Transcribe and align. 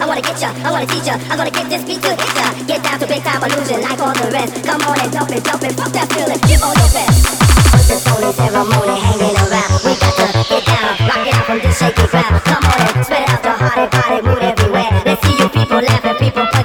I 0.00 0.04
wanna 0.06 0.22
get 0.22 0.40
ya, 0.40 0.50
I 0.64 0.70
wanna 0.70 0.86
teach 0.86 1.06
ya. 1.06 1.16
I'm 1.30 1.36
gonna 1.36 1.50
get 1.50 1.66
this 1.68 1.82
beat 1.84 2.02
to 2.02 2.12
hit 2.12 2.32
ya. 2.36 2.46
Get 2.68 2.82
down 2.84 2.98
to 3.00 3.06
big 3.06 3.22
time 3.24 3.42
illusion, 3.42 3.80
like 3.80 4.00
all 4.00 4.12
the 4.12 4.28
rest. 4.30 4.52
Come 4.64 4.82
on 4.84 5.00
and 5.00 5.12
dump 5.12 5.32
it, 5.32 5.42
dump 5.44 5.62
it, 5.64 5.76
pop 5.76 5.90
that 5.92 6.08
feeling. 6.12 6.40
Give 6.44 6.62
all 6.62 6.76
your 6.76 6.90
best. 6.92 7.48
What's 7.72 7.88
this 7.88 8.02
phony 8.04 8.32
ceremony 8.32 8.96
hanging 9.00 9.36
around? 9.36 9.72
We 9.84 9.92
got 9.96 10.14
to 10.18 10.44
get 10.48 10.64
down, 10.64 10.92
rock 11.08 11.24
it 11.26 11.34
out 11.34 11.44
from 11.46 11.58
this 11.60 11.78
shaky 11.78 12.06
ground. 12.08 12.40
Come 12.44 12.64
on 12.64 12.78
and 12.80 13.04
spread 13.04 13.28
out 13.28 13.42
the 13.42 13.52
heart 13.52 13.78
and 13.78 13.90
body, 13.90 14.18
mood 14.24 14.42
everywhere. 14.42 14.90
Let's 15.04 15.20
see 15.24 15.36
you 15.36 15.48
people 15.48 15.80
laughing, 15.80 16.16
people. 16.20 16.57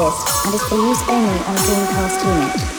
And 0.00 0.54
is 0.54 0.62
for 0.62 0.76
use 0.76 1.02
only 1.10 1.38
on 1.44 1.56
Dreamcast 1.56 2.24
unit. 2.24 2.69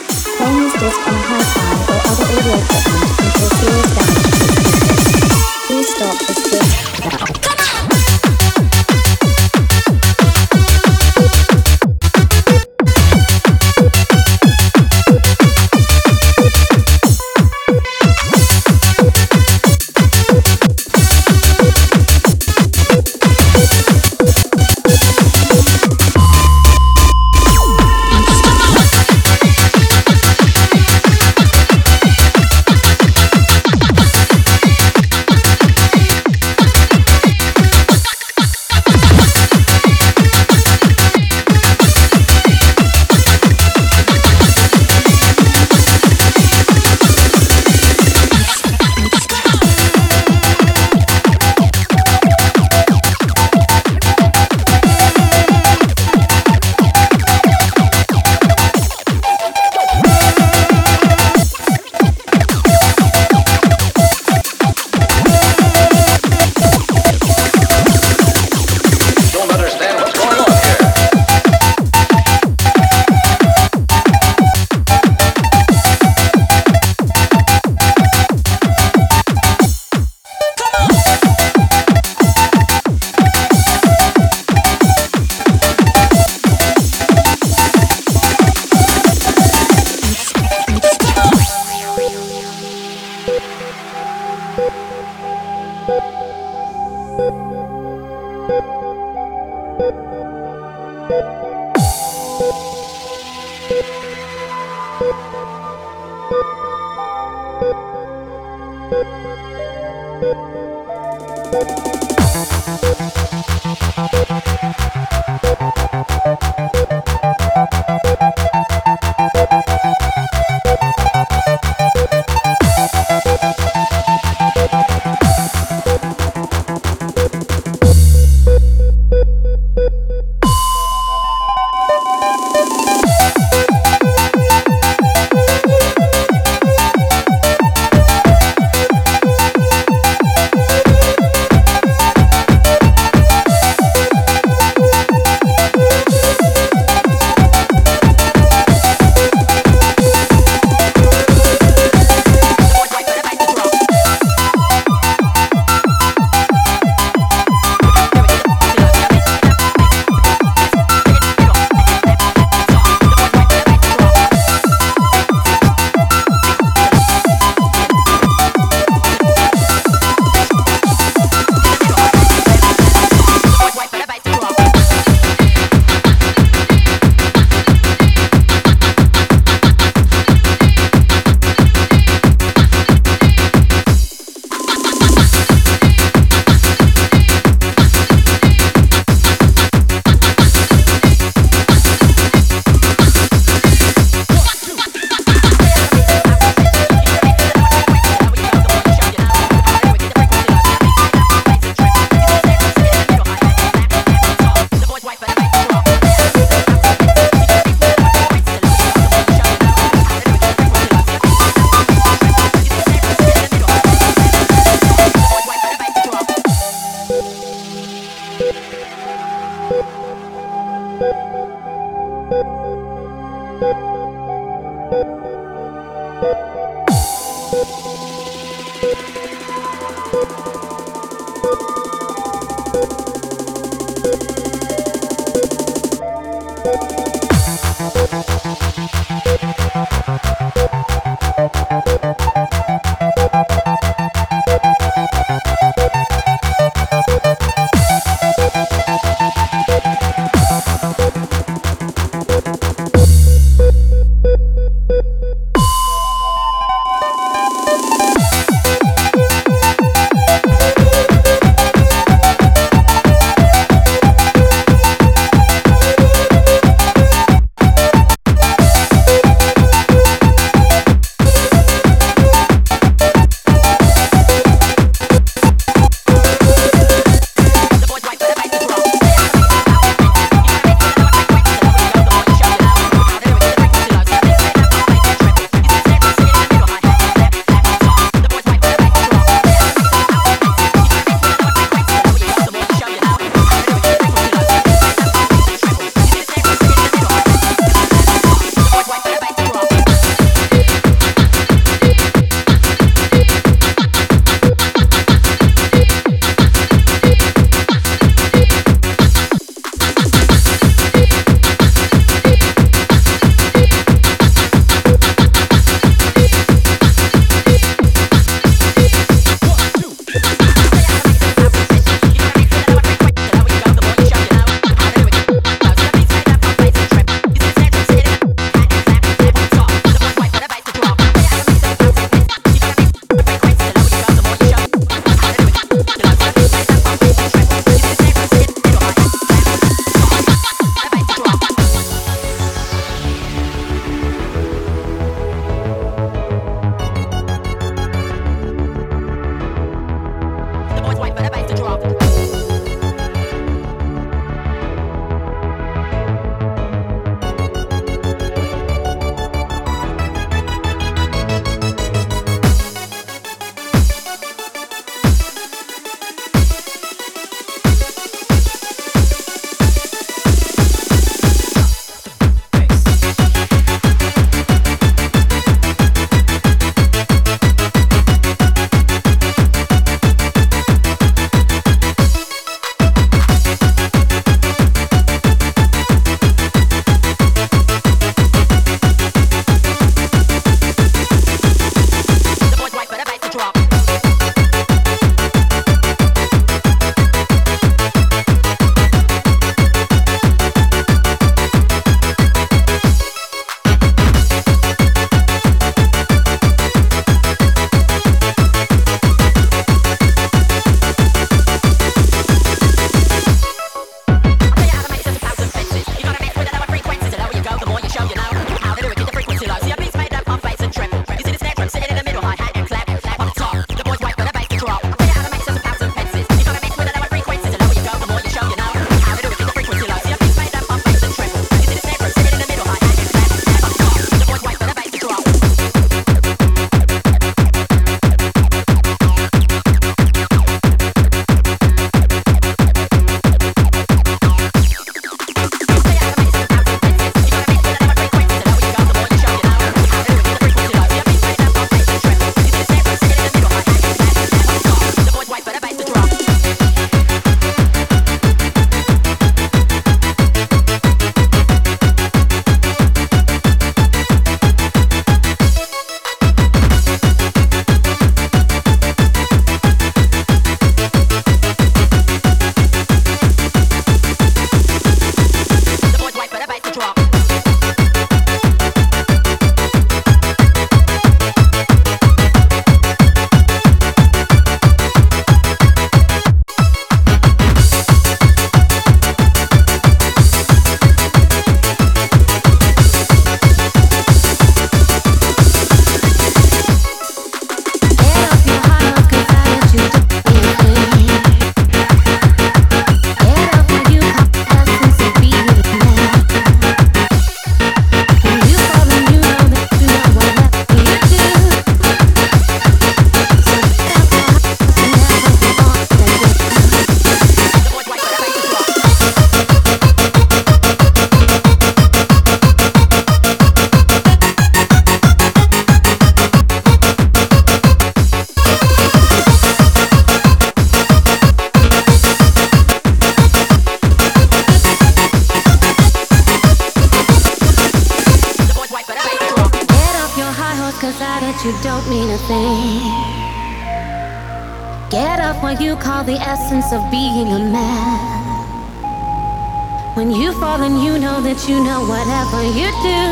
You 551.48 551.62
know 551.64 551.80
whatever 551.86 552.42
you 552.44 552.70
do. 552.86 553.02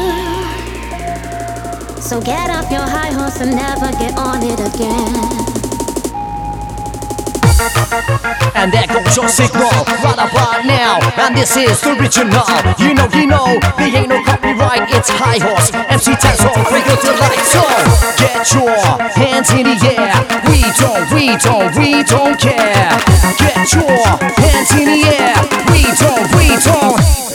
So 2.00 2.20
get 2.20 2.50
off 2.50 2.70
your 2.70 2.86
high 2.86 3.10
horse 3.10 3.40
and 3.40 3.50
never 3.50 3.90
get 3.98 4.16
on 4.16 4.42
it 4.42 4.60
again. 4.60 5.14
And 8.54 8.72
there 8.72 8.86
goes 8.86 9.16
your 9.16 9.28
signal 9.28 9.70
right 10.04 10.14
about 10.14 10.64
now. 10.64 11.00
And 11.18 11.36
this 11.36 11.56
is 11.56 11.80
the 11.80 11.98
original. 11.98 12.46
You 12.78 12.94
know, 12.94 13.08
you 13.14 13.26
know, 13.26 13.58
there 13.76 13.96
ain't 13.98 14.08
no 14.08 14.22
copyright. 14.22 14.90
It's 14.94 15.10
high 15.10 15.42
horse. 15.42 15.72
MC 15.74 16.14
for 16.14 16.78
your 16.78 16.98
delight. 17.02 17.42
So 17.50 17.62
get 18.14 18.46
your 18.54 18.78
hands 19.18 19.50
in 19.50 19.64
the 19.64 19.76
air. 19.90 20.14
We 20.46 20.62
don't, 20.78 21.02
we 21.10 21.34
don't, 21.36 21.74
we 21.74 22.04
don't 22.04 22.38
care. 22.38 22.94
Get 23.38 23.72
your 23.74 24.06
hands 24.38 24.70
in 24.78 24.86
the 24.86 25.02
air. 25.18 25.34
We 25.72 25.82
don't, 25.98 26.26
we 26.36 26.48
don't. 26.62 27.29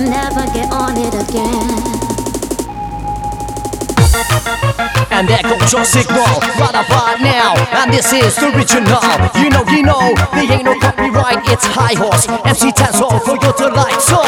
Never 0.00 0.46
get 0.52 0.72
on 0.72 0.96
it 0.96 1.12
again. 1.12 2.12
And 5.12 5.28
there 5.28 5.42
goes 5.42 5.72
your 5.72 5.84
signal 5.84 6.24
right 6.56 6.72
about 6.72 7.20
now. 7.20 7.54
And 7.76 7.92
this 7.92 8.12
is 8.12 8.34
the 8.36 8.48
original. 8.56 8.96
You 9.36 9.50
know, 9.50 9.62
you 9.68 9.82
know, 9.82 10.14
there 10.32 10.50
ain't 10.50 10.64
no 10.64 10.78
copyright. 10.80 11.44
It's 11.48 11.66
high 11.66 11.94
horse. 11.94 12.26
MC 12.46 12.72
Tazo 12.72 13.20
for 13.20 13.36
your 13.36 13.52
delight. 13.52 14.00
So 14.00 14.22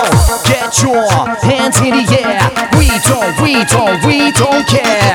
get 0.44 0.76
your 0.82 1.08
hands 1.40 1.80
in 1.80 1.96
the 1.96 2.04
air. 2.20 2.44
We 2.76 2.88
don't, 3.08 3.32
we 3.40 3.64
don't, 3.64 4.04
we 4.04 4.30
don't 4.32 4.66
care. 4.68 5.13